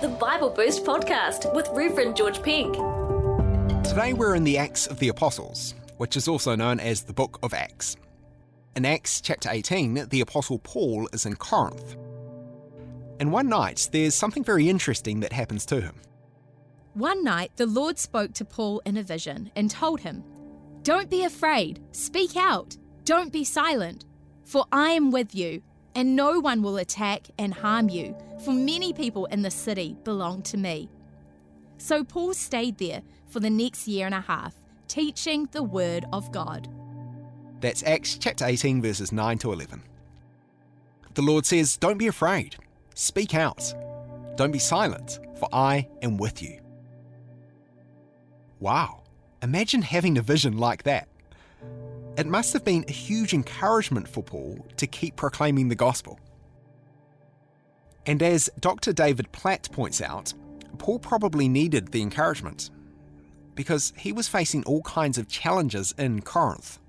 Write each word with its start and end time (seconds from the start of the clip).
the 0.00 0.08
Bible 0.08 0.48
Boost 0.48 0.84
podcast 0.84 1.52
with 1.56 1.68
Reverend 1.72 2.14
George 2.14 2.40
Pink. 2.40 2.72
Today 3.84 4.12
we're 4.12 4.36
in 4.36 4.44
the 4.44 4.56
Acts 4.56 4.86
of 4.86 5.00
the 5.00 5.08
Apostles, 5.08 5.74
which 5.96 6.16
is 6.16 6.28
also 6.28 6.54
known 6.54 6.78
as 6.78 7.02
the 7.02 7.12
Book 7.12 7.40
of 7.42 7.52
Acts. 7.52 7.96
In 8.76 8.84
Acts 8.84 9.20
chapter 9.20 9.48
18, 9.50 10.06
the 10.10 10.20
Apostle 10.20 10.60
Paul 10.60 11.08
is 11.12 11.26
in 11.26 11.34
Corinth. 11.34 11.96
And 13.18 13.32
one 13.32 13.48
night, 13.48 13.88
there's 13.90 14.14
something 14.14 14.44
very 14.44 14.68
interesting 14.68 15.18
that 15.18 15.32
happens 15.32 15.66
to 15.66 15.80
him. 15.80 15.96
One 16.94 17.24
night, 17.24 17.50
the 17.56 17.66
Lord 17.66 17.98
spoke 17.98 18.34
to 18.34 18.44
Paul 18.44 18.80
in 18.84 18.98
a 18.98 19.02
vision 19.02 19.50
and 19.56 19.68
told 19.68 19.98
him, 19.98 20.22
Don't 20.84 21.10
be 21.10 21.24
afraid, 21.24 21.82
speak 21.90 22.36
out, 22.36 22.76
don't 23.04 23.32
be 23.32 23.42
silent, 23.42 24.04
for 24.44 24.64
I 24.70 24.90
am 24.90 25.10
with 25.10 25.34
you, 25.34 25.60
and 25.98 26.14
no 26.14 26.38
one 26.38 26.62
will 26.62 26.76
attack 26.76 27.26
and 27.40 27.52
harm 27.52 27.88
you, 27.88 28.16
for 28.44 28.52
many 28.52 28.92
people 28.92 29.26
in 29.26 29.42
the 29.42 29.50
city 29.50 29.96
belong 30.04 30.40
to 30.42 30.56
me. 30.56 30.88
So 31.76 32.04
Paul 32.04 32.34
stayed 32.34 32.78
there 32.78 33.02
for 33.26 33.40
the 33.40 33.50
next 33.50 33.88
year 33.88 34.06
and 34.06 34.14
a 34.14 34.20
half, 34.20 34.54
teaching 34.86 35.48
the 35.50 35.64
word 35.64 36.04
of 36.12 36.30
God. 36.30 36.68
That's 37.58 37.82
Acts 37.82 38.16
chapter 38.16 38.44
18, 38.46 38.80
verses 38.80 39.10
9 39.10 39.38
to 39.38 39.52
11. 39.52 39.82
The 41.14 41.22
Lord 41.22 41.44
says, 41.44 41.76
Don't 41.76 41.98
be 41.98 42.06
afraid, 42.06 42.54
speak 42.94 43.34
out, 43.34 43.74
don't 44.36 44.52
be 44.52 44.60
silent, 44.60 45.18
for 45.36 45.48
I 45.52 45.88
am 46.02 46.16
with 46.16 46.40
you. 46.40 46.60
Wow, 48.60 49.02
imagine 49.42 49.82
having 49.82 50.16
a 50.16 50.22
vision 50.22 50.58
like 50.58 50.84
that. 50.84 51.07
It 52.18 52.26
must 52.26 52.52
have 52.52 52.64
been 52.64 52.84
a 52.88 52.92
huge 52.92 53.32
encouragement 53.32 54.08
for 54.08 54.24
Paul 54.24 54.66
to 54.76 54.88
keep 54.88 55.14
proclaiming 55.14 55.68
the 55.68 55.76
gospel. 55.76 56.18
And 58.06 58.20
as 58.24 58.50
Dr. 58.58 58.92
David 58.92 59.30
Platt 59.30 59.70
points 59.70 60.02
out, 60.02 60.34
Paul 60.78 60.98
probably 60.98 61.48
needed 61.48 61.92
the 61.92 62.02
encouragement 62.02 62.70
because 63.54 63.92
he 63.96 64.10
was 64.10 64.26
facing 64.26 64.64
all 64.64 64.82
kinds 64.82 65.16
of 65.16 65.28
challenges 65.28 65.94
in 65.96 66.20
Corinth. 66.22 66.80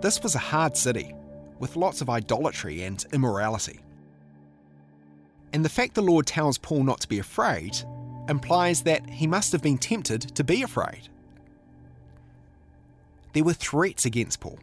This 0.00 0.22
was 0.22 0.36
a 0.36 0.50
hard 0.50 0.76
city 0.76 1.16
with 1.58 1.74
lots 1.74 2.00
of 2.00 2.08
idolatry 2.08 2.84
and 2.84 3.04
immorality. 3.12 3.80
And 5.52 5.64
the 5.64 5.68
fact 5.68 5.94
the 5.94 6.02
Lord 6.02 6.26
tells 6.28 6.58
Paul 6.58 6.84
not 6.84 7.00
to 7.00 7.08
be 7.08 7.18
afraid 7.18 7.76
implies 8.28 8.84
that 8.84 9.08
he 9.10 9.26
must 9.26 9.50
have 9.50 9.62
been 9.62 9.78
tempted 9.78 10.36
to 10.36 10.44
be 10.44 10.62
afraid. 10.62 11.08
There 13.32 13.44
were 13.44 13.54
threats 13.54 14.04
against 14.04 14.40
Paul. 14.40 14.58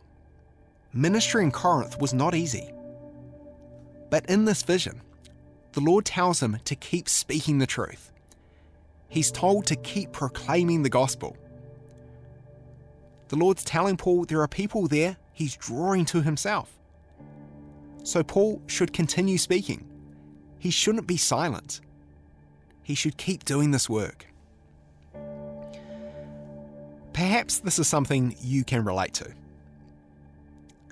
Ministry 0.94 1.44
in 1.44 1.52
Corinth 1.52 2.00
was 2.00 2.14
not 2.14 2.36
easy. 2.36 2.72
But 4.10 4.26
in 4.28 4.46
this 4.46 4.64
vision, 4.64 5.02
the 5.74 5.82
Lord 5.82 6.06
tells 6.06 6.42
him 6.42 6.58
to 6.66 6.76
keep 6.76 7.08
speaking 7.08 7.60
the 7.60 7.68
truth. 7.68 8.12
He's 9.08 9.32
told 9.32 9.66
to 9.68 9.76
keep 9.76 10.12
proclaiming 10.12 10.84
the 10.84 10.90
gospel. 10.90 11.38
The 13.30 13.36
Lord's 13.36 13.64
telling 13.64 13.98
Paul 13.98 14.26
there 14.26 14.42
are 14.42 14.48
people 14.48 14.88
there 14.88 15.18
he's 15.34 15.56
drawing 15.56 16.06
to 16.06 16.22
himself. 16.22 16.80
So 18.04 18.24
Paul 18.24 18.62
should 18.68 18.94
continue 18.94 19.38
speaking. 19.38 19.88
He 20.58 20.72
shouldn't 20.72 21.08
be 21.08 21.18
silent. 21.18 21.82
He 22.84 22.96
should 22.96 23.18
keep 23.18 23.46
doing 23.46 23.72
this 23.72 23.90
work. 23.90 24.26
Perhaps 27.20 27.60
this 27.60 27.80
is 27.80 27.88
something 27.90 28.34
you 28.40 28.64
can 28.64 28.86
relate 28.86 29.14
to. 29.16 29.30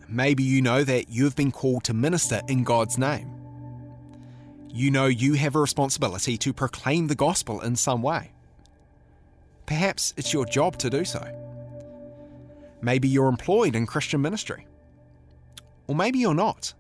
Maybe 0.10 0.44
you 0.44 0.62
know 0.62 0.84
that 0.84 1.08
you've 1.08 1.38
been 1.38 1.54
called 1.54 1.86
to 1.86 1.94
minister 1.94 2.42
in 2.50 2.66
God's 2.66 2.98
name. 2.98 3.32
You 4.70 4.92
know 4.92 5.06
you 5.06 5.36
have 5.36 5.56
a 5.56 5.62
responsibility 5.62 6.38
to 6.40 6.52
proclaim 6.52 7.08
the 7.08 7.16
gospel 7.16 7.62
in 7.62 7.78
some 7.78 8.02
way. 8.02 8.34
Perhaps 9.68 10.14
it's 10.18 10.34
your 10.34 10.46
job 10.46 10.76
to 10.80 10.90
do 10.90 11.06
so. 11.06 11.26
Maybe 12.82 13.08
you're 13.08 13.30
employed 13.30 13.74
in 13.74 13.86
Christian 13.86 14.22
ministry. 14.22 14.68
Or 15.88 15.96
maybe 15.96 16.20
you're 16.20 16.34
not. 16.34 16.74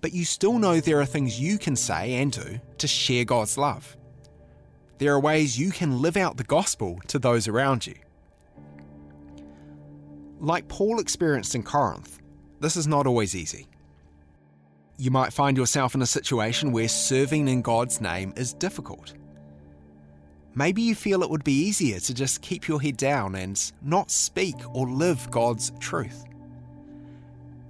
But 0.00 0.14
you 0.14 0.24
still 0.24 0.58
know 0.58 0.80
there 0.80 1.02
are 1.02 1.04
things 1.04 1.38
you 1.38 1.58
can 1.58 1.76
say 1.76 2.14
and 2.14 2.32
do 2.32 2.60
to 2.78 2.88
share 2.88 3.26
God's 3.26 3.58
love. 3.58 3.94
There 4.96 5.12
are 5.12 5.20
ways 5.20 5.58
you 5.58 5.70
can 5.70 6.00
live 6.00 6.16
out 6.16 6.38
the 6.38 6.44
gospel 6.44 6.98
to 7.08 7.18
those 7.18 7.46
around 7.46 7.86
you. 7.86 7.96
Like 10.40 10.68
Paul 10.68 11.00
experienced 11.00 11.54
in 11.56 11.64
Corinth, 11.64 12.20
this 12.60 12.76
is 12.76 12.86
not 12.86 13.06
always 13.06 13.34
easy. 13.34 13.66
You 14.96 15.10
might 15.10 15.32
find 15.32 15.56
yourself 15.56 15.94
in 15.94 16.02
a 16.02 16.06
situation 16.06 16.72
where 16.72 16.88
serving 16.88 17.48
in 17.48 17.62
God's 17.62 18.00
name 18.00 18.32
is 18.36 18.52
difficult. 18.52 19.14
Maybe 20.54 20.82
you 20.82 20.94
feel 20.94 21.22
it 21.22 21.30
would 21.30 21.44
be 21.44 21.52
easier 21.52 22.00
to 22.00 22.14
just 22.14 22.42
keep 22.42 22.68
your 22.68 22.80
head 22.80 22.96
down 22.96 23.34
and 23.34 23.60
not 23.82 24.10
speak 24.10 24.56
or 24.74 24.88
live 24.88 25.30
God's 25.30 25.72
truth. 25.80 26.24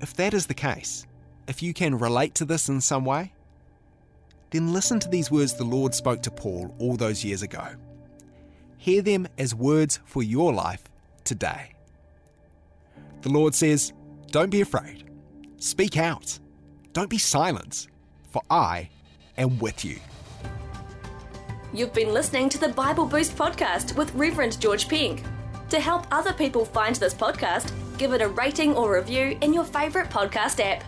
If 0.00 0.15
that 0.15 0.35
is 0.35 0.47
the 0.47 0.55
case, 0.55 1.06
if 1.49 1.62
you 1.62 1.75
can 1.75 1.99
relate 1.99 2.35
to 2.37 2.45
this 2.45 2.69
in 2.69 2.81
some 2.81 3.05
way, 3.05 3.33
then 4.50 4.73
listen 4.73 5.00
to 5.00 5.09
these 5.09 5.31
words 5.31 5.55
the 5.55 5.65
Lord 5.65 5.95
spoke 5.95 6.23
to 6.23 6.31
Paul 6.31 6.75
all 6.79 6.97
those 6.97 7.25
years 7.25 7.43
ago. 7.43 7.67
Hear 8.77 9.03
them 9.03 9.27
as 9.39 9.55
words 9.55 10.00
for 10.05 10.23
your 10.23 10.53
life 10.53 10.85
today. 11.25 11.73
The 13.23 13.31
Lord 13.31 13.55
says, 13.55 13.93
Don't 14.31 14.51
be 14.51 14.61
afraid. 14.61 15.11
Speak 15.59 15.97
out. 15.97 16.39
Don't 16.93 17.11
be 17.11 17.19
silent, 17.19 17.89
for 18.31 18.43
I 18.51 18.89
am 19.37 19.59
with 19.59 19.84
you. 19.84 19.99
You've 21.73 21.93
been 21.93 22.15
listening 22.15 22.49
to 22.51 22.59
the 22.59 22.69
Bible 22.69 23.05
Boost 23.05 23.37
podcast 23.37 23.97
with 23.97 24.15
Reverend 24.15 24.61
George 24.61 24.89
Pink. 24.89 25.23
To 25.71 25.79
help 25.79 26.06
other 26.11 26.33
people 26.33 26.65
find 26.65 26.97
this 26.97 27.12
podcast, 27.12 27.73
give 27.99 28.12
it 28.15 28.23
a 28.23 28.29
rating 28.29 28.75
or 28.75 28.95
review 28.95 29.37
in 29.43 29.53
your 29.53 29.65
favourite 29.65 30.11
podcast 30.11 30.65
app. 30.65 30.83